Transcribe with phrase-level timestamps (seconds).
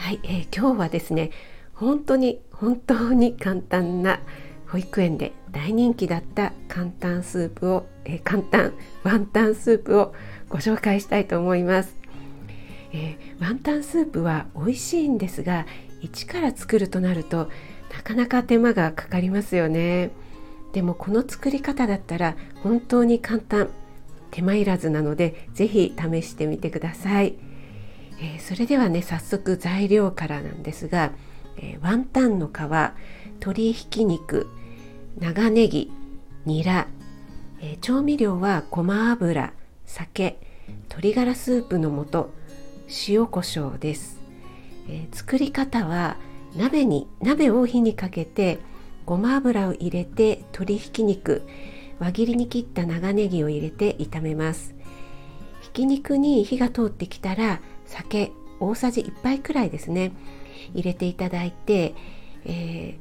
[0.00, 1.30] はい、えー、今日はですね
[1.74, 4.20] 本当に本当に簡単な
[4.66, 8.72] 保育園で大人気だった簡単スープを、えー、簡単
[9.04, 10.14] ワンタンスープを
[10.48, 11.96] ご紹介したいと思います、
[12.92, 15.66] えー、ワンタンスープは美味しいんですが
[16.00, 17.50] 一から作るとなると
[17.94, 20.12] なかなか手間がかかりますよね。
[20.72, 23.68] でもこの作り方だったら本当に簡単。
[24.30, 27.34] 手間いらずなので是非試してみてください。
[28.20, 31.12] えー、それではね早速材料からなんですが、
[31.56, 32.50] えー、ワンタンの皮
[33.40, 34.48] 鶏ひき肉
[35.18, 35.90] 長ネギ
[36.44, 36.86] ニラ、
[37.60, 39.52] えー、調味料はごま油
[39.86, 40.38] 酒
[40.90, 42.30] 鶏ガラスープの素
[43.12, 44.20] 塩コショウです、
[44.88, 46.16] え作り方は
[46.56, 48.58] 鍋に鍋を火にかけて
[49.06, 51.42] ごま油を入れて鶏ひき肉
[51.98, 54.79] 輪切りに切った長ネギを入れて炒めます。
[55.60, 60.12] ひき肉に火が通ってきたら酒大さじ1杯くらいですね。
[60.74, 61.94] 入れていただいて、
[62.44, 62.98] え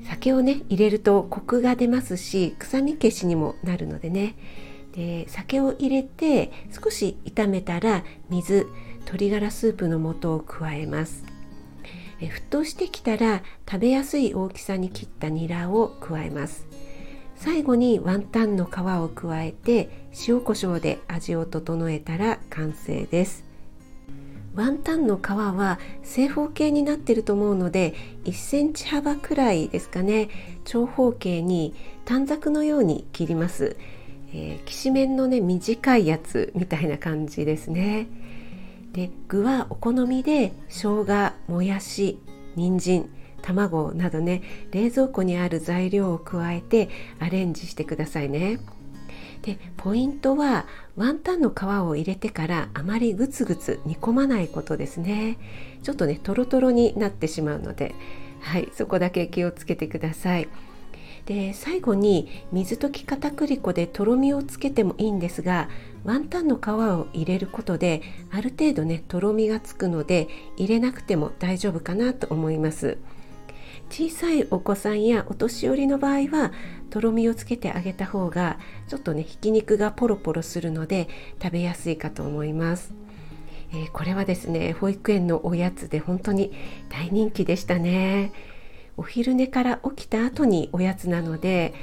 [0.00, 4.34] ー、酒をね入れるとコクが出ますし臭み消しにもなるのでね。
[4.92, 8.66] で酒を入れて少し炒めたら水
[9.00, 11.24] 鶏ガラスープの素を加えます。
[12.20, 16.66] え沸騰してきたら食べやすい大きさに切ったニラを加えます。
[17.42, 23.44] 最後にワンタンの皮を加えて塩コショウで味を整えたら完成です。
[24.54, 27.94] ワンタンの皮は正方形になってると思うので
[28.26, 30.28] 1センチ幅くらいですかね。
[30.64, 31.74] 長方形に
[32.04, 33.76] 短冊のように切ります、
[34.32, 38.06] えー、きしめんのね短いやつみたいな感じですね。
[38.92, 42.20] で具はお好みで生姜もやし
[42.54, 43.10] 人参
[43.42, 46.88] 卵などね冷蔵庫にある材料を加えて
[47.18, 48.60] アレンジしてくださいね。
[49.42, 55.36] でポイントはワンタンの皮を入れてからあまりグツグツ煮込まないことですね。
[55.82, 57.94] ちょっとねトロトロになってしまうので
[58.40, 60.48] はいそこだけ気をつけてください。
[61.26, 65.68] で最後に水溶き片栗粉でとろみをつけてもいいんですが
[66.04, 72.98] ワンタンの皮を入れることである程度ねとろみがつくので入れなくても大丈夫かなと思います。
[73.92, 76.50] 小さいお子さんやお年寄りの場合は
[76.88, 78.58] とろみをつけてあげた方が
[78.88, 81.10] ちょっとねひき肉がポロポロするので
[81.42, 82.94] 食べやすいかと思います、
[83.70, 86.54] えー、これはですね保育園のおやつで本当に
[86.88, 88.32] 大人気でしたね
[88.96, 91.74] お昼寝から起きた後におやつなので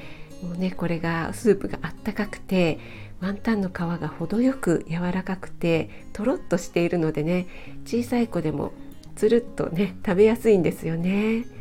[0.42, 2.80] もうねこれがスープがあったかくて
[3.22, 7.46] ワンタンの皮が程よく柔らかくてとろっとしているのでね
[7.86, 8.72] 小さい子でも
[9.16, 11.59] つるっとね食べやすいんですよね。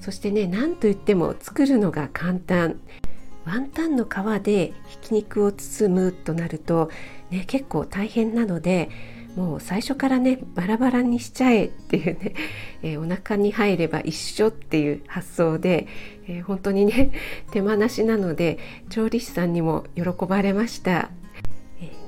[0.00, 2.80] そしてね何といっても作るのが簡単
[3.44, 6.90] ワンタンの皮でひき肉を包むとなると、
[7.30, 8.90] ね、結構大変なので
[9.36, 12.34] もう最初からねバラバラにしちゃえっていうね、
[12.82, 15.86] えー、お腹に入れば一緒っていう発想で、
[16.26, 17.12] えー、本当にね
[17.52, 18.58] 手間なしなので
[18.88, 21.10] 調理師さんにも喜ばれました。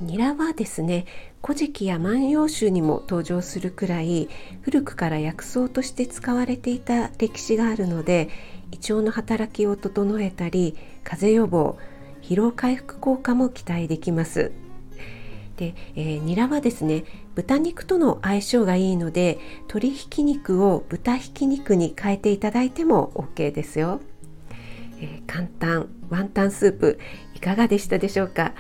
[0.00, 1.06] ニラはですね
[1.42, 4.28] 古事記や万葉集にも登場するくらい
[4.62, 8.28] 古くから薬草として使われていた歴史があるので
[8.70, 11.78] 胃腸の働きを整えたり風邪予防
[12.22, 14.53] 疲労回復効果も期待できます。
[15.56, 17.04] で、えー、ニラはですね
[17.34, 24.00] 豚肉との相性がいいので鶏ひき肉を豚ひき肉に変えていただいても OK ですよ、
[25.00, 27.00] えー、簡単ワンタンスープ
[27.34, 28.54] いかがでしたでしょうか？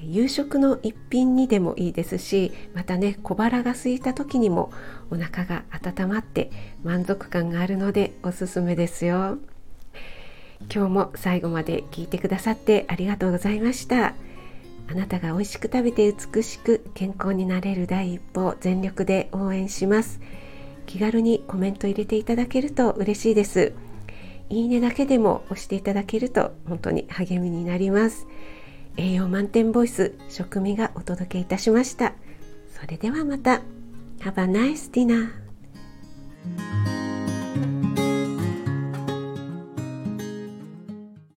[0.00, 4.70] 夕食の一品にでもいいですしまたね小腹が空いた時にも
[5.10, 6.50] お腹が温まって
[6.84, 9.38] 満足感があるのでおすすめですよ。
[10.72, 14.14] 今日も最後まで聞いてくださってありがとうございました。
[14.90, 20.20] あなたが美味しく食べて美しく健康になれる第一歩全力で応援します。
[20.86, 23.74] 気軽にコメント入れていただけると嬉しいです。
[24.48, 28.26] いいねだけでも押していただけると本当に励みになります。
[28.98, 32.14] 栄養満点ボイス食味がお届けいたしました。
[32.68, 33.62] それではまた。
[34.18, 35.47] Have a nice dinner